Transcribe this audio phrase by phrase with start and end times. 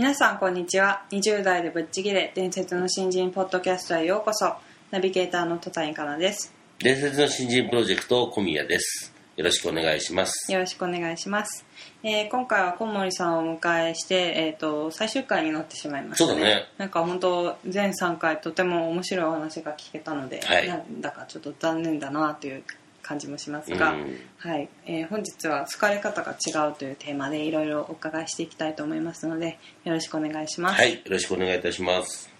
[0.00, 1.04] 皆さんこんにちは。
[1.10, 4.54] 20代でぶっちぎれ伝説の新人ポッドキャストへようこそ。
[4.90, 6.54] ナビゲーターの戸谷香奈です。
[6.78, 9.12] 伝説の新人プロジェクト小宮です。
[9.36, 10.50] よろしくお願いします。
[10.50, 11.66] よろしくお願いします、
[12.02, 16.64] えー今回は小森さんをお迎えして、えー、と最終回になってしまいましたそうだね。
[16.78, 20.66] なんか本当全3回とても面白いお話が聞けたので、はい。
[20.66, 22.64] なんだかちょっと残念だなという
[23.10, 24.16] 感じもしますが、うん。
[24.38, 24.68] はい。
[24.86, 30.76] えー本日は好かれ方が違うというテーマでいろいろお伺いしていきたいと思いますのでよろしくお願いします。
[30.76, 30.94] はい。
[30.94, 32.30] よろしくお願いいたします。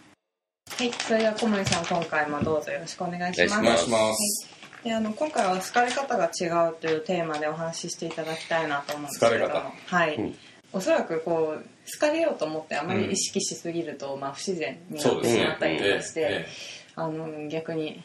[0.71, 3.59] はい、それでは小森さん今回もどうぞよろしくお願いします。
[3.59, 4.49] お願いします。
[4.49, 4.85] はい。
[4.85, 9.73] であの今回は好かれ方が違うというテーマでお話ししていただきたいなと思うんですけれども。
[9.87, 10.37] はい、うん。
[10.73, 18.03] おそらくこう好かれようと思ってあまり意識しすぎると、まあ、不自然になってしまったりとかして、ええあの逆に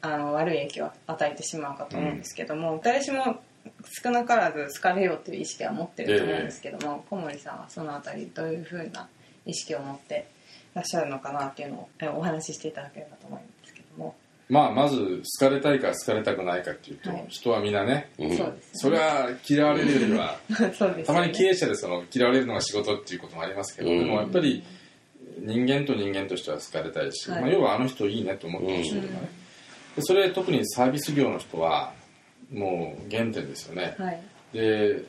[0.00, 3.40] あの悪い影響を与えてしまうかと思うんですけども、誰しも
[4.02, 9.08] 少なからず好かれようという意識は持ってると思うんですけども、小森さんはそのあたりどういうふうな
[9.44, 10.26] 意識を持って
[10.74, 14.14] いらっしゃるのかなっていうのをえお話ししていただければと思うんですけども、
[14.48, 17.24] まあまず好かれたいか好かれたくないかっていうと、はい。
[17.28, 18.38] 人はみんなねうん。
[18.72, 20.38] それは嫌われるよりは
[20.96, 21.02] ね。
[21.04, 23.98] たまに経営者でその嫌われるのが仕事っていうこともありますけど、うん。
[23.98, 24.62] でもやっぱり
[25.38, 27.40] 人間と人間としては好かれたいし、はい。
[27.40, 29.26] まあ、要はあの人いいねと思ってほしいとかね、で
[30.00, 31.92] それ特にサービス業の人は
[32.52, 34.22] もう原点ですよね、はい。
[34.52, 35.04] で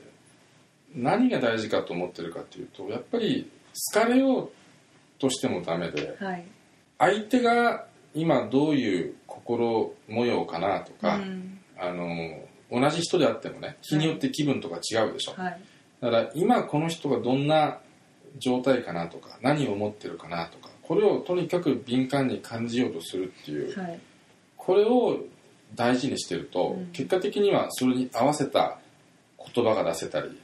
[0.95, 3.51] 何が大事かと思ってるかっていうとやっぱり
[3.93, 4.49] 好かれよう
[5.19, 6.45] としてもダメではい。
[6.97, 7.85] 相手が
[8.15, 11.59] 今どういう心模様かなとか、うん。
[11.77, 12.39] あの
[12.71, 15.61] 同じ人であってもね日によって気分とか違うでしょ、はい。
[16.01, 17.79] だから今この人がどんな
[18.39, 23.99] 状態かなとか何を思ってるかなとかこれをとにかく敏感に感じようとするっていうはい
[24.67, 25.17] これを
[25.75, 26.87] 大事にしてると、うん。
[26.87, 28.77] 結果的にはそれに合わせた
[29.53, 30.37] 言葉が出せたり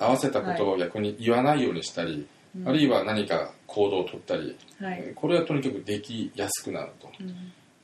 [0.00, 2.26] 合わせた言葉を逆に言わないようにしたり、
[2.66, 5.12] あるいは何か行動を取ったり、はい。
[5.14, 7.08] これはとにかくできやすくなると。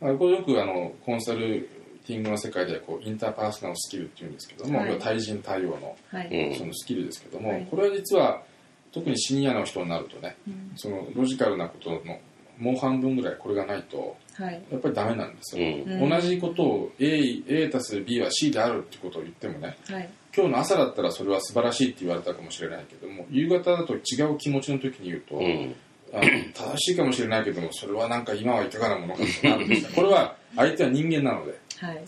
[0.00, 0.14] うん。
[0.14, 1.68] あこれよくあのコンサル
[2.06, 4.98] ティングの世界ではこうインターパーソナルスキルっていうんですけども、はい。
[4.98, 6.50] 対人対応のはい。
[6.50, 7.66] うんそのスキルですけども、はい。
[7.70, 8.42] これは実は
[8.90, 10.72] 特にシニアの人になるとねうん。
[10.74, 12.18] そのロジカルなことの
[12.62, 14.62] もう半分ぐらいこれがないとはい。
[14.70, 16.02] やっぱりダメなんですよ、うん。
[16.02, 16.10] うん。
[16.10, 20.08] 同じことを A, A たす B は C であるってことを言ってもねはい。
[20.34, 25.74] 今日の朝だったらそれは素晴らしいって言われたかもしれないけども夕方だと違う気持ちの時に言うと、うん。
[26.14, 29.90] あの正しいかもしれないけどもそれはなんか今はいかがなものかとなるんですよ。
[29.96, 31.58] これは相手は人間なので。
[31.78, 32.04] はい。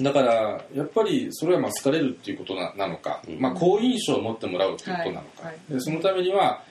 [0.00, 3.40] だからやっぱりそれはまあ好かれるっていうことななのか、うん。
[3.40, 5.72] まあ、好印象を持ってもらうっていうことなのか、はい。
[5.72, 6.62] でそのためには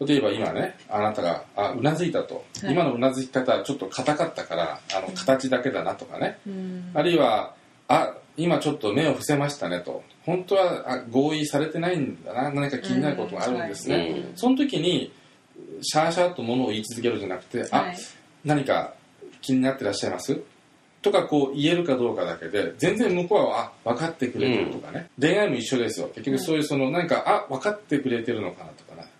[0.00, 2.72] 例えば今ねあなたがあうなずいたと、はい。
[2.72, 6.90] 今のうなずき方ちょっと硬かったからあの形だけだなとかね、うん。
[6.94, 7.54] あるいは
[7.88, 10.02] あ今ちょっと目を伏せましたねと。
[10.26, 12.50] 本当はあ合意されてないんだな。
[12.50, 14.12] 何か気になることがあるんですね、うん。
[14.12, 14.32] はい。
[14.34, 15.12] その時に
[15.82, 17.96] シャーシャーとものを言い続けるんじゃなくて、はあい。
[18.44, 18.94] 何か
[19.40, 20.40] 気になってらっしゃいます？
[21.02, 26.08] とかこう言えるかどうかだけで全然向こうはあ分かってくれてるとかね、恋愛も一緒ですよ。
[26.08, 29.06] 結局そういうその何かあ分かってくれてるのかなとかね。
[29.06, 29.13] あ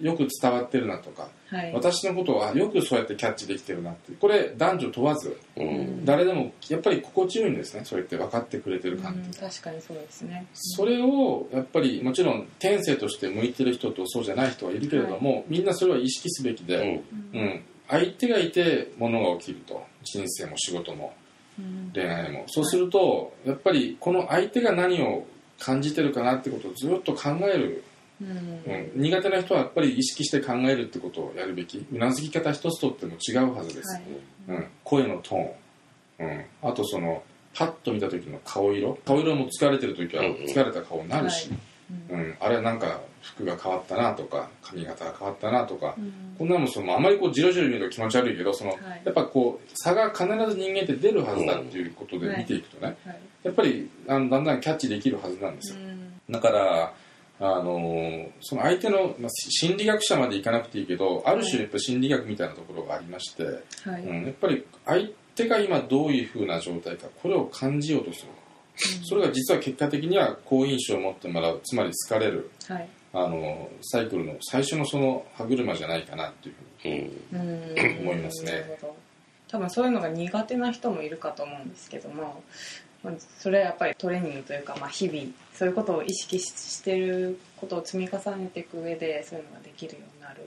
[0.00, 1.72] よく伝わってるなとかはい。
[1.72, 6.04] 私のことはよくそうやってキャッチできてるなってこれ男女問わずうん。
[6.04, 9.20] 誰でもやっぱり心地よいんですねそうやって分かってくれてる感って。
[9.20, 10.46] いうのはうん確かにそうですね。
[10.52, 17.02] それをやっぱりもちろん天性として向いてる人とそうじゃない人はいるけれども、みんなそれは意識すべきうで、ん。
[17.34, 17.62] うん。
[17.88, 21.14] 相手がいて物が起きると人生も仕事も
[21.58, 21.90] うん。
[21.94, 22.44] 恋愛も。
[22.48, 25.26] そうするとやっぱりこの相手が何を
[25.58, 27.82] 感じてるかなってことをずっと考える、
[28.20, 28.28] うん。
[28.28, 31.86] うん、苦手な人はやっぱり意識して考えるってことをやるべき。
[31.92, 34.04] うなずき方一つとっても違うはずです、はい。
[34.48, 35.50] うん、声のトーン、
[36.20, 37.22] うん、あとその
[37.54, 38.98] パッと見た時の顔色。
[39.04, 40.44] 顔色も疲れてる時はうんうん。
[40.44, 41.56] 疲れた顔になるし、は
[42.18, 42.20] い。
[42.22, 42.34] うん。
[42.40, 46.36] あれなんか服が変わったなとか髪型が変わったなとか、うん。
[46.38, 49.02] こんなのもそのあまりこうじろじろ見ると気持ち悪いけどその、はい。
[49.04, 53.20] やっぱこう差が必ず人間って出るはずだっていうことで見ていくとね、はい。
[53.44, 56.12] やっぱりあのだんだんキャッチできるはずなんですよ、うん。
[56.30, 56.92] だから
[57.40, 64.02] あのーその相手の、まあ、心理学者までいかなくていいけどある種やっぱ心理学みたいなところがありまして、はい。
[64.02, 68.28] うん、やっぱり相手が今どういうふうな状態かこれを感じようとする、
[69.04, 72.88] それが実は結果的には好印象を持ってもらうつまり好かれるはい。
[73.12, 77.40] あのサイクルの最初のその歯車じゃないかなっていうふうにうん。
[77.40, 78.78] うん思いますね。
[79.48, 82.32] 多分そういうのが苦手な人もいるかと思うんですけどもまあ
[83.38, 90.42] それはやっぱりトレーニングというか、まあ、日々そういうことを意識ししてることを積み重ねていく上でそういうのができるようになる。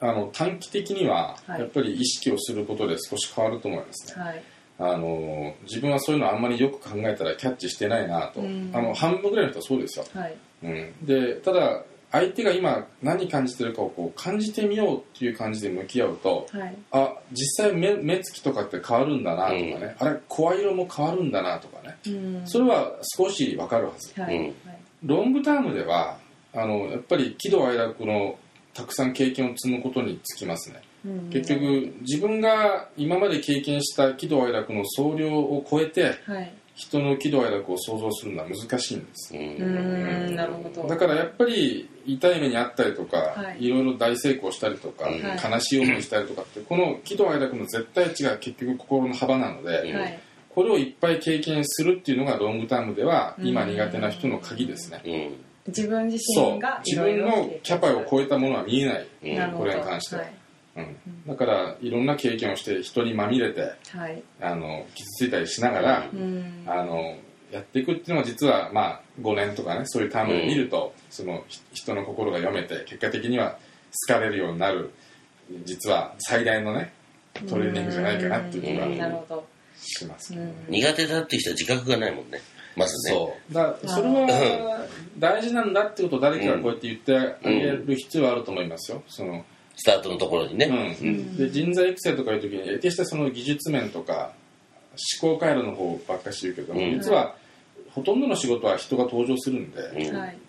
[0.00, 1.60] あの短期的にははい。
[1.60, 4.42] やっぱり意識をすることで少し変わると思いますね、はい。
[4.78, 8.70] あの自分はそういうのあんまりよく考えたらキャッチしてないなと、うん。
[8.72, 10.36] あの半分ぐらいの人はそうですよ、はい。
[10.62, 16.74] うん、でただ相手が今何感じてるかをこう感じてみようっていう感じで向き合うとはい。
[16.90, 21.98] あ実際目目つきとかって変わるんだなとかね、あれ声色も変わるんだなとかね。
[22.06, 22.42] うん。
[22.46, 24.20] それは少し分かるはず。
[24.20, 24.44] はい、うん。
[24.44, 24.54] はい。
[25.04, 26.18] ロングタームでは
[26.54, 28.38] あのやっぱり喜怒哀楽の
[28.72, 30.82] たくさん経験を積むことにつきますね。
[31.04, 31.30] うん。
[31.30, 39.34] 結局自分が今まで経験した喜怒哀楽の総量を超えてはい人の喜怒哀楽を想像するのは難しいんです。
[39.34, 40.86] ううんんなるほど。
[40.86, 43.64] だからやっぱり痛い目にあったりとか、はい。
[43.64, 45.20] い、ろいろ大成功したりとか、はい。
[45.52, 50.20] 悲しい思いしたりとかってこの喜怒哀楽の絶対値が結局心の幅なので、うんはい。
[50.54, 53.46] これをいっぱい経験するっていうのがロングタームではうん。
[53.48, 55.72] 今苦手な人の鍵ですね、うん。
[55.72, 56.52] 自分自そう。
[56.54, 59.70] 身がい自分のキャパを超えたものは見えない、うんこなるほど。
[59.70, 60.22] れに関しては。
[60.22, 60.30] はい。
[60.30, 60.36] うん、
[61.26, 64.22] だからいろんな経験をして人にまみれてはい。
[64.40, 66.64] あの傷ついたりしながら、うん。
[66.66, 67.16] あの
[67.50, 73.58] やっていくっていうのは実はまあ5年とかねそういうタームで見ると、そのひ人の心が読めて結果的には
[74.06, 74.90] 好かれるようになる
[75.64, 76.92] 実は最大のね
[77.48, 78.98] トレーニングじゃないかなっていう気うん。
[78.98, 79.40] なるが
[79.76, 80.52] します、うん。
[80.68, 82.40] 苦手だっていう人は自覚がないもんね
[82.76, 83.14] まずね。
[83.14, 83.54] そう。
[83.54, 84.86] だそれは
[85.18, 89.02] 大事なんだってことを誰かがこうやって言ってあげる必要はあると思いますよ。
[89.08, 89.44] その
[89.80, 90.66] スタートのところにね、
[91.00, 94.32] うん、で人材育成とかいう時に決してその技術面とか
[95.22, 96.98] 思考回路の方ばっかし言うけども、うん。
[96.98, 97.36] 実は
[97.90, 99.80] ほとんどの仕事は人が登場するんで、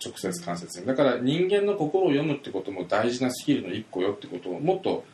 [0.03, 0.87] 直接間接に。
[0.87, 5.05] だから人間の心を読むってことも大事なスキルの一個よってことをもっと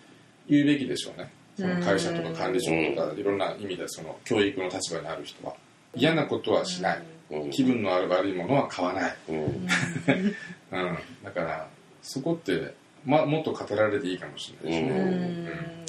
[0.47, 1.29] 言うべきでしょうね。
[1.57, 5.53] その会社とか管理職とかいろんな意味でその教育の立場にある人は。
[5.93, 7.03] 嫌なことはしない。
[7.31, 7.49] うん。
[7.51, 9.35] 気分の悪いものは買わない、うん。
[9.35, 11.67] うん、だから
[12.01, 12.73] そこって、
[13.05, 15.85] ま、もっと語られていいかもしれないですね、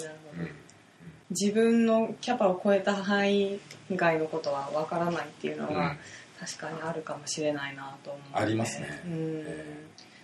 [1.30, 3.58] 自分のキャパを超えた範囲
[3.94, 5.98] 外のことはわからないっていうのは、うん。
[6.38, 9.02] 確かにあるかもしれないなと思う、ありますね。
[9.06, 9.44] うん。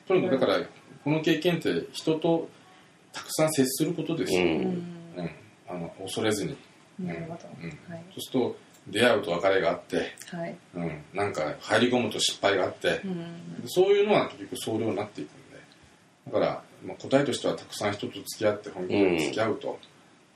[0.07, 0.67] とにかくだから
[1.05, 2.49] この経験って人と
[3.13, 4.53] たくさん接することですよ、ううん。
[4.53, 4.63] ん
[5.17, 5.31] うん。
[5.69, 6.57] あの恐れずに。
[7.01, 7.69] なるほど、うん。
[7.69, 8.03] はい。
[8.15, 8.57] そうすると
[8.89, 10.57] 出会うと別れがあって、はい。
[10.75, 13.65] うん、なんか入り込むと失敗があってう、ん。
[13.67, 15.59] そういうのは結局総量になっていくんで。
[16.27, 19.79] だから、まあ、答えとしてはたくさん人と付き合って本気で付き合うと、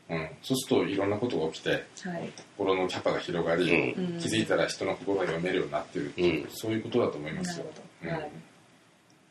[0.08, 0.28] うん。
[0.42, 2.32] そうするといろんなことが起きてはい。
[2.56, 4.18] 心のキャパが広がり、うん。
[4.18, 6.50] 気づいたら人の心が読めるようになってるっていう、うん。
[6.50, 7.64] そういうことだと思いまなすよ。
[7.64, 7.70] る
[8.02, 8.22] ほど、うん。
[8.22, 8.30] はい。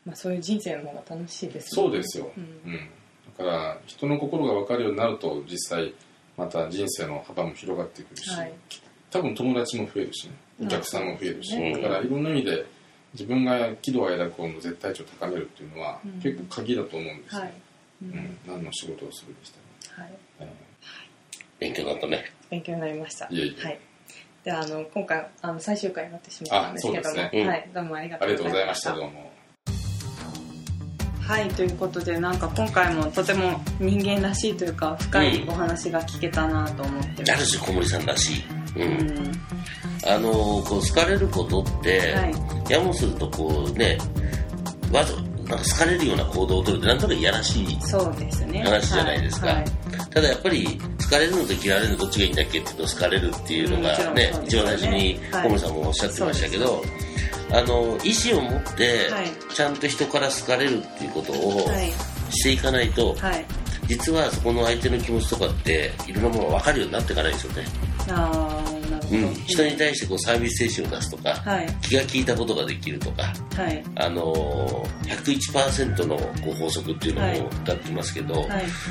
[0.04, 2.72] まあ、そういう人生の方が楽しいですそうですよ、うん。
[2.72, 2.90] うん、
[3.38, 5.92] だから人の心が分かるようになると実際
[6.36, 8.52] また人生の幅も広がってくるし、はい。
[9.10, 10.34] 多分友達も増えるしね。
[10.62, 11.72] お客さんも増えるし、うん。
[11.72, 12.66] だからいろんな意味で
[13.16, 16.20] 自分が喜怒哀楽の絶対値を高めるっていうのは、うん。
[16.20, 17.52] 結構鍵だと思うんですよ、はい、
[18.02, 18.08] うん。
[18.10, 18.38] うん。
[18.46, 19.58] 何の仕事をするにして
[19.96, 20.52] も、はい、え
[21.58, 22.32] 勉強になったね。
[22.50, 23.26] 勉強になりました。
[23.30, 23.64] いえいえ。
[23.64, 23.80] はい。
[24.44, 27.30] であの今回あの最終回になってしまったんですけども、ね。
[27.32, 27.48] うん。
[27.48, 29.35] はい、どうもありがとうございまとうございましたどうも
[31.26, 38.44] はいということでなんか今回もとても人間らしいというか深いお話が聞けたなと思ってあるます、種小森さんらしい、
[38.76, 39.28] ううん。
[39.28, 39.32] ん
[40.06, 42.26] あのこう好かれることって、は
[42.68, 42.72] い。
[42.72, 43.98] やもするとこうね
[44.92, 48.62] わざなんか好かれるような行動をとるってなんとなくいやらしいそうですね。
[48.62, 49.64] 話じゃないですか、はいはい。
[50.10, 55.42] ただやっぱり好かれるのと嫌われるのどっちがいいんだっけっていうと好かれるっていうのがね、一番最初にはい。
[55.42, 56.82] 小森さんもおっしゃってましたけど、
[57.50, 59.54] あの意思を持ってはい。
[59.54, 61.92] ちゃんと人から好かれるっていうことをはい。
[62.30, 63.44] していかないと、はい。
[63.86, 67.64] 実はそこの相手の気持ちとかっていろんなものが分かるようになっていかないんですよね、
[68.08, 71.66] ああなるほど、うん、人に対してこうサービス精神を出すとか、はい。
[71.82, 73.22] 気が利いたことができるとか
[73.54, 73.84] はい。
[73.94, 77.40] あの101%のこう法則っていうのはい。
[77.40, 78.48] を歌ってますけど、はい。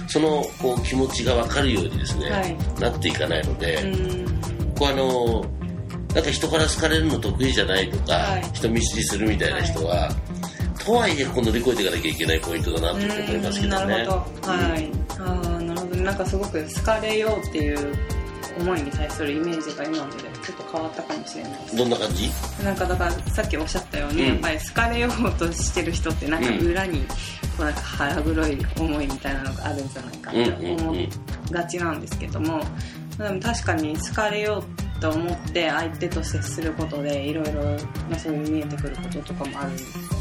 [0.08, 2.58] そのこう気持ちが分かるようにですね、はい。
[2.80, 4.74] なっていかないので、うん。
[4.76, 5.46] こうあの
[6.16, 8.44] なんか人から好かれるの得意じゃないとか、はい。
[8.54, 10.10] 人見知りするみたいな人は、
[10.84, 13.88] とはいえこう乗り越えていかなきゃいけないポイントだなと思いますけどね。
[13.88, 14.52] なるほど。
[14.52, 15.96] はい、ああなるほど。
[15.98, 17.94] なんかすごく好かれようっていう
[18.60, 22.30] 思いに対するイメージが今までちょっと変わったかもしれないどんな感じ？
[22.64, 24.28] なんかだからさっきおっしゃったように、うん。
[24.28, 27.06] やっぱり好かれようとしてる人ってなんか裏にこ
[27.60, 31.10] うなんか腹黒い思いみたいなのがあるんじゃないかって思い
[31.52, 32.62] がちなんですけども
[33.18, 37.64] でも確かに好かれようと思って相手と接することでいろいろ
[38.10, 39.78] まあそういう見えてくることとかもあるん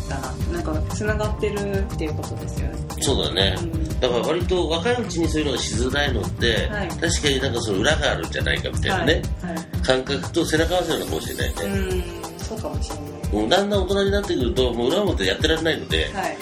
[0.09, 0.35] だな。
[0.52, 2.78] なんかつながってるっていうことですよね。
[3.00, 4.00] そうだね、うん。
[4.00, 6.88] だから割と若いうちにそういうのがしづらいのって、はい。
[6.88, 9.64] 確かになんかその裏があるんじゃないかみたいなね、はい、はい。
[9.83, 12.38] 感覚と背中合わせなのかもしれないね、うん。
[12.38, 13.33] そうかもしれない。
[13.33, 16.37] もうだんだん大人になってくるともう裏表やってられないので、はい。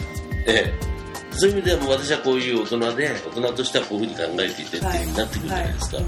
[0.46, 0.92] ええ。
[1.34, 6.06] そういう意味ではもう私はこういう大人で大人としてはこういうふうに考えていてっていうふうになってくるじゃないですか、はい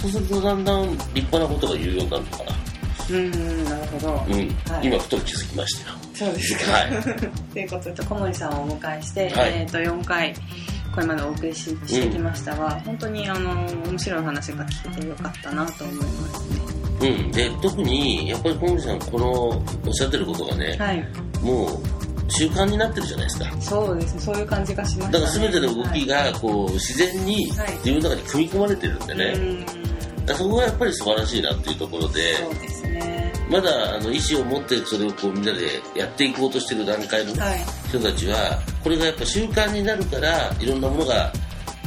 [0.00, 2.52] そうするとだんだん立派なことが言うようになるのかな。
[3.10, 4.86] うん、うん、なるほど、うん、はい。
[4.86, 5.96] 今ふと気づきましたよ。
[6.14, 6.72] そうですか。
[6.72, 6.90] はい。
[7.52, 9.52] ということで、小森さんをお迎えして、はい。
[9.56, 10.34] えっ、と、4回、
[10.94, 13.50] これまでお送りししてきましたが、本当に、あの、
[13.86, 16.02] 面白い話が聞けてよかったなと思いま
[16.38, 16.80] すね。
[17.00, 21.08] うん、で特にやっぱり小森さんこのおっしゃってることがね、はい。
[21.42, 21.78] もう
[22.30, 23.60] 習慣になってるじゃないですか。
[23.60, 24.14] そうです。
[24.14, 25.24] ね、そういう感じがしました、ね。
[25.24, 27.72] だから全ての動きがこう自然にはい。
[27.84, 29.36] 自分の中に組み込まれてるんでね、はい、
[30.34, 33.32] そこがやっぱり素晴らしいなっていうところでそうですね。
[33.50, 37.60] まだあの意思を持ってそれをこうみんなでやっていこうとしてる段階のはい。
[37.88, 41.32] 人たちはこれがやっぱ習慣になるからいろんなものが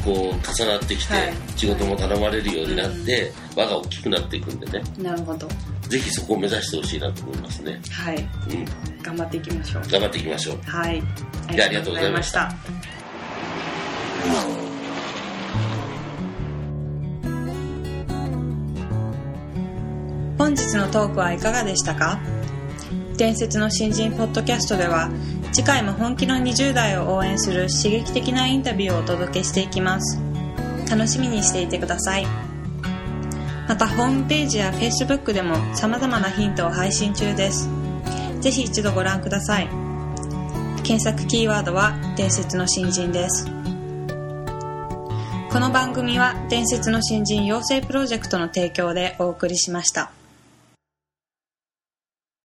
[0.04, 5.48] こう重なってきて、はい仕事も頼まれるようになって、輪が大きくなっていくんでねなるほど。
[5.88, 8.16] ぜひそこを目指してほしいなと思いますね、はい。
[8.18, 9.82] うん、頑張っていきましょう。
[9.88, 11.02] 頑張っていきましょうはい。
[11.52, 12.52] じゃあありがとうございました。
[20.44, 22.20] 本日のトークはいかがでしたか？
[23.16, 25.08] 伝説の新人ポッドキャストでは
[25.54, 30.20] 次回も本気の20代を応援する刺激的なインタビューをお届けしていきます。
[30.90, 32.26] 楽しみにしていてください。
[33.66, 37.70] またホームページや Facebook でも様々なヒントを配信中です。
[38.40, 39.68] ぜひ一度ご覧ください。
[40.82, 43.46] 検索キーワードは伝説の新人です。
[45.50, 50.12] この番組は伝説の新人養成プロジェクトの提供でお送りしました。